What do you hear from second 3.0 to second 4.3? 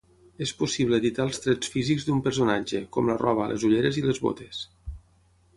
la roba, les ulleres i les